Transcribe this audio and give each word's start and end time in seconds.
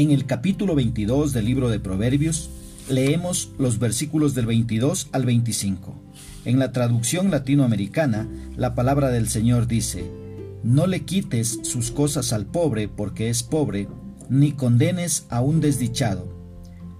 En 0.00 0.12
el 0.12 0.24
capítulo 0.24 0.74
22 0.74 1.34
del 1.34 1.44
libro 1.44 1.68
de 1.68 1.78
Proverbios 1.78 2.48
leemos 2.88 3.50
los 3.58 3.78
versículos 3.78 4.34
del 4.34 4.46
22 4.46 5.10
al 5.12 5.26
25. 5.26 5.94
En 6.46 6.58
la 6.58 6.72
traducción 6.72 7.30
latinoamericana, 7.30 8.26
la 8.56 8.74
palabra 8.74 9.10
del 9.10 9.28
Señor 9.28 9.66
dice, 9.66 10.10
No 10.62 10.86
le 10.86 11.04
quites 11.04 11.58
sus 11.64 11.90
cosas 11.90 12.32
al 12.32 12.46
pobre 12.46 12.88
porque 12.88 13.28
es 13.28 13.42
pobre, 13.42 13.88
ni 14.30 14.52
condenes 14.52 15.26
a 15.28 15.42
un 15.42 15.60
desdichado, 15.60 16.32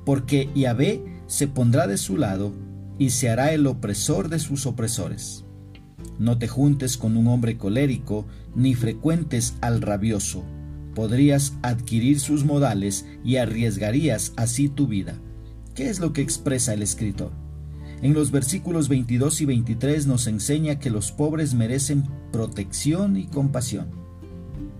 porque 0.04 0.50
Yahvé 0.54 1.22
se 1.26 1.48
pondrá 1.48 1.86
de 1.86 1.96
su 1.96 2.18
lado 2.18 2.52
y 2.98 3.08
se 3.08 3.30
hará 3.30 3.54
el 3.54 3.66
opresor 3.66 4.28
de 4.28 4.40
sus 4.40 4.66
opresores. 4.66 5.46
No 6.18 6.36
te 6.36 6.48
juntes 6.48 6.98
con 6.98 7.16
un 7.16 7.28
hombre 7.28 7.56
colérico, 7.56 8.26
ni 8.54 8.74
frecuentes 8.74 9.54
al 9.62 9.80
rabioso. 9.80 10.44
Podrías 10.94 11.54
adquirir 11.62 12.20
sus 12.20 12.44
modales 12.44 13.06
y 13.24 13.36
arriesgarías 13.36 14.32
así 14.36 14.68
tu 14.68 14.86
vida. 14.86 15.14
¿Qué 15.74 15.88
es 15.88 16.00
lo 16.00 16.12
que 16.12 16.22
expresa 16.22 16.74
el 16.74 16.82
escritor? 16.82 17.32
En 18.02 18.14
los 18.14 18.30
versículos 18.30 18.88
22 18.88 19.42
y 19.42 19.44
23 19.44 20.06
nos 20.06 20.26
enseña 20.26 20.78
que 20.78 20.90
los 20.90 21.12
pobres 21.12 21.54
merecen 21.54 22.04
protección 22.32 23.16
y 23.16 23.26
compasión. 23.26 23.88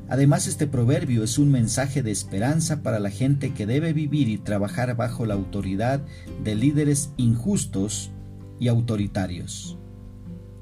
Además, 0.09 0.49
este 0.49 0.67
proverbio 0.67 1.23
es 1.23 1.39
un 1.39 1.53
mensaje 1.53 2.03
de 2.03 2.11
esperanza 2.11 2.83
para 2.83 2.99
la 2.99 3.11
gente 3.11 3.53
que 3.53 3.67
debe 3.67 3.93
vivir 3.93 4.29
y 4.29 4.39
trabajar 4.39 4.97
bajo 4.97 5.25
la 5.25 5.35
autoridad 5.35 6.03
de 6.43 6.57
líderes 6.57 7.11
injustos 7.17 8.11
y 8.59 8.67
autoritarios. 8.69 9.79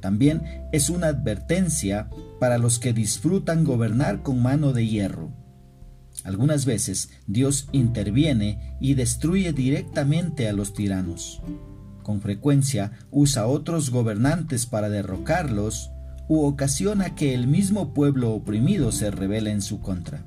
También 0.01 0.43
es 0.73 0.91
una 0.91 1.09
advertencia 1.09 2.11
para 2.39 2.59
los 2.59 2.79
que 2.79 2.93
disfrutan 2.93 3.65
gobernar 3.65 4.23
con 4.23 4.43
mano 4.43 4.73
de 4.73 4.87
hierro. 4.87 5.33
Algunas 6.25 6.65
veces 6.67 7.11
Dios 7.27 7.69
interviene 7.73 8.77
y 8.81 8.95
destruye 8.95 9.53
directamente 9.53 10.49
a 10.49 10.53
los 10.53 10.75
tiranos. 10.75 11.41
Con 12.03 12.21
frecuencia 12.21 12.93
usa 13.11 13.47
otros 13.47 13.91
gobernantes 13.91 14.67
para 14.67 14.89
derrocarlos 14.89 15.91
u 16.29 16.45
ocasiona 16.45 17.15
que 17.15 17.35
el 17.35 17.47
mismo 17.47 17.95
pueblo 17.95 18.33
oprimido 18.33 18.93
se 18.93 19.11
revele 19.11 19.51
en 19.51 19.63
su 19.63 19.81
contra. 19.81 20.25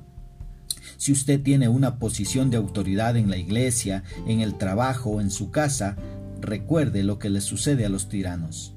Si 0.96 1.12
usted 1.12 1.42
tiene 1.42 1.68
una 1.68 1.98
posición 1.98 2.50
de 2.50 2.56
autoridad 2.56 3.16
en 3.16 3.28
la 3.28 3.36
iglesia, 3.36 4.04
en 4.26 4.40
el 4.40 4.58
trabajo 4.58 5.10
o 5.10 5.20
en 5.20 5.30
su 5.30 5.50
casa, 5.50 5.96
recuerde 6.40 7.02
lo 7.02 7.18
que 7.18 7.30
le 7.30 7.40
sucede 7.40 7.84
a 7.84 7.88
los 7.88 8.08
tiranos. 8.08 8.74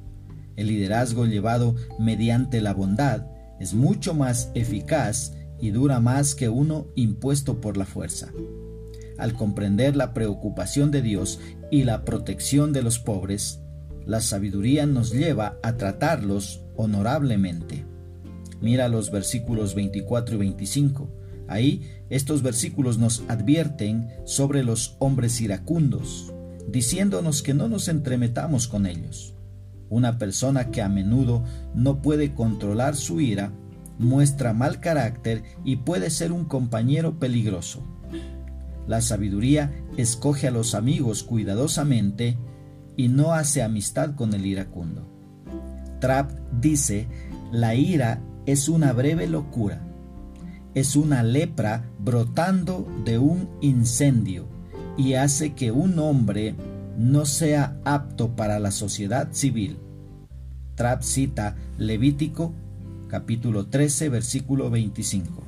El 0.56 0.68
liderazgo 0.68 1.26
llevado 1.26 1.76
mediante 2.00 2.62
la 2.62 2.74
bondad 2.74 3.28
es 3.60 3.74
mucho 3.74 4.14
más 4.14 4.50
eficaz 4.56 5.34
y 5.60 5.72
dura 5.72 6.00
más 6.00 6.36
que 6.36 6.50
uno 6.50 6.88
impuesto 6.96 7.62
por 7.62 7.78
la 7.78 7.86
fuerza. 7.86 8.32
Al 9.18 9.34
comprender 9.34 9.96
la 9.96 10.14
preocupación 10.14 10.92
de 10.92 11.02
Dios 11.02 11.40
y 11.72 11.84
la 11.84 12.04
protección 12.04 12.74
de 12.74 12.84
los 12.84 13.00
pobres, 13.00 13.62
la 14.06 14.22
sabiduría 14.22 14.86
nos 14.86 15.12
lleva 15.12 15.58
a 15.64 15.78
tratarlos 15.78 16.62
honorablemente. 16.76 17.86
Mira 18.62 18.88
los 18.90 19.12
versículos 19.12 19.76
24 19.76 20.36
y 20.36 20.38
25. 20.40 21.10
Ahí 21.48 21.90
estos 22.10 22.42
versículos 22.42 22.98
nos 22.98 23.24
advierten 23.28 24.10
sobre 24.26 24.64
los 24.64 24.96
hombres 25.00 25.40
iracundos, 25.42 26.34
diciéndonos 26.68 27.42
que 27.42 27.54
no 27.54 27.68
nos 27.68 27.88
entremetamos 27.88 28.68
con 28.68 28.86
ellos. 28.86 29.34
Una 29.90 30.18
persona 30.18 30.72
que 30.72 30.82
a 30.82 30.90
menudo 30.90 31.44
no 31.74 32.02
puede 32.02 32.34
controlar 32.34 32.96
su 32.96 33.22
ira 33.22 33.52
muestra 34.00 34.54
mal 34.54 34.80
carácter 34.80 35.44
y 35.64 35.78
puede 35.78 36.10
ser 36.10 36.32
un 36.32 36.46
compañero 36.46 37.20
peligroso. 37.20 37.82
La 38.88 39.02
sabiduría 39.02 39.72
escoge 39.98 40.48
a 40.48 40.52
los 40.52 40.76
amigos 40.76 41.24
cuidadosamente 41.24 42.38
y 42.96 43.08
no 43.08 43.34
hace 43.34 43.64
amistad 43.64 44.16
con 44.16 44.34
el 44.34 44.46
iracundo. 44.46 45.08
Trapp 46.00 46.32
dice, 46.62 47.08
la 47.52 47.76
ira 47.76 48.22
es 48.46 48.70
una 48.70 48.94
breve 48.94 49.28
locura, 49.28 49.82
es 50.74 50.96
una 50.96 51.24
lepra 51.24 51.90
brotando 52.00 52.88
de 53.06 53.18
un 53.18 53.50
incendio 53.62 54.46
y 54.98 55.14
hace 55.14 55.54
que 55.54 55.72
un 55.72 55.98
hombre 56.00 56.56
no 56.98 57.26
sea 57.26 57.78
apto 57.86 58.36
para 58.36 58.60
la 58.60 58.72
sociedad 58.72 59.30
civil. 59.32 59.80
Trapp 60.76 61.02
cita 61.02 61.56
Levítico 61.78 62.54
capítulo 63.08 63.68
13 63.68 64.10
versículo 64.10 64.70
25. 64.70 65.44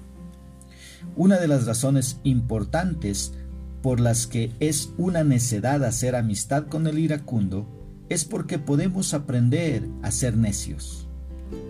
Una 1.16 1.40
de 1.40 1.48
las 1.48 1.66
razones 1.66 2.20
importantes 2.24 3.34
por 3.82 4.00
las 4.00 4.28
que 4.28 4.52
es 4.60 4.92
una 4.98 5.24
necedad 5.24 5.84
hacer 5.84 6.16
amistad 6.16 6.68
con 6.68 6.88
el 6.88 7.00
iracundo 7.00 7.68
es 8.10 8.26
porque 8.26 8.60
podemos 8.60 9.14
aprender 9.14 9.88
a 10.02 10.12
ser 10.12 10.38
necios. 10.38 11.08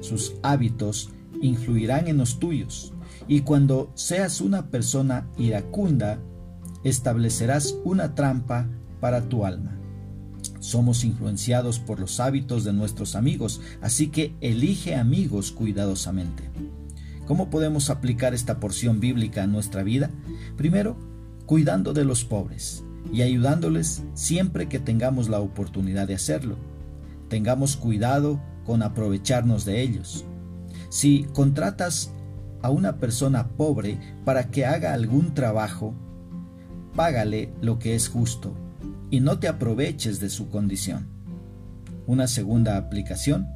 Sus 0.02 0.36
hábitos 0.44 1.10
influirán 1.42 2.08
en 2.08 2.18
los 2.18 2.40
tuyos 2.40 2.94
y 3.28 3.42
cuando 3.42 3.92
seas 3.96 4.42
una 4.42 4.68
persona 4.68 5.28
iracunda, 5.38 6.20
establecerás 6.84 7.76
una 7.84 8.16
trampa 8.16 8.68
para 9.00 9.30
tu 9.30 9.46
alma. 9.46 9.77
Somos 10.68 11.06
influenciados 11.06 11.80
por 11.80 11.98
los 11.98 12.20
hábitos 12.20 12.66
de 12.66 12.74
nuestros 12.74 13.16
amigos, 13.16 13.62
así 13.80 14.10
que 14.10 14.36
elige 14.42 14.96
amigos 14.96 15.54
cuidadosamente. 15.54 16.52
¿Cómo 17.26 17.50
podemos 17.50 17.90
aplicar 17.90 18.34
esta 18.34 18.60
porción 18.60 19.00
bíblica 19.00 19.44
a 19.44 19.48
nuestra 19.48 19.82
vida? 19.84 20.12
Primero, 20.58 20.98
cuidando 21.46 21.94
de 21.94 22.04
los 22.04 22.26
pobres 22.26 22.84
y 23.14 23.22
ayudándoles 23.22 24.04
siempre 24.14 24.68
que 24.68 24.80
tengamos 24.80 25.30
la 25.30 25.40
oportunidad 25.40 26.06
de 26.06 26.16
hacerlo. 26.16 26.58
Tengamos 27.30 27.78
cuidado 27.78 28.42
con 28.66 28.84
aprovecharnos 28.84 29.64
de 29.64 29.82
ellos. 29.82 30.26
Si 30.90 31.28
contratas 31.34 32.12
a 32.62 32.72
una 32.72 32.98
persona 32.98 33.52
pobre 33.56 34.00
para 34.26 34.52
que 34.52 34.66
haga 34.66 34.92
algún 34.92 35.34
trabajo, 35.34 35.94
págale 36.94 37.54
lo 37.62 37.80
que 37.80 37.96
es 37.96 38.10
justo 38.10 38.67
y 39.10 39.20
no 39.20 39.40
te 39.40 39.48
aproveches 39.48 40.20
de 40.20 40.30
su 40.30 40.50
condición. 40.50 41.08
Una 42.06 42.28
segunda 42.28 42.78
aplicación, 42.78 43.48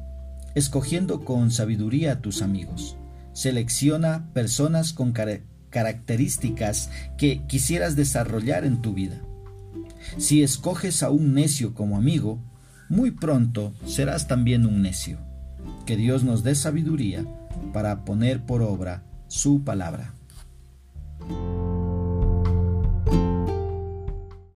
escogiendo 0.54 1.24
con 1.24 1.50
sabiduría 1.50 2.12
a 2.12 2.20
tus 2.20 2.42
amigos. 2.42 2.96
Selecciona 3.32 4.30
personas 4.34 4.92
con 4.92 5.12
características 5.70 6.90
que 7.16 7.46
quisieras 7.46 7.96
desarrollar 7.96 8.64
en 8.64 8.82
tu 8.82 8.92
vida. 8.92 9.20
Si 10.18 10.42
escoges 10.42 11.02
a 11.02 11.10
un 11.10 11.34
necio 11.34 11.74
como 11.74 11.96
amigo, 11.96 12.42
muy 12.88 13.10
pronto 13.10 13.72
serás 13.86 14.28
también 14.28 14.66
un 14.66 14.82
necio. 14.82 15.18
Que 15.86 15.96
Dios 15.96 16.24
nos 16.24 16.42
dé 16.42 16.54
sabiduría 16.54 17.24
para 17.72 18.04
poner 18.04 18.44
por 18.44 18.62
obra 18.62 19.02
su 19.28 19.64
palabra. 19.64 20.14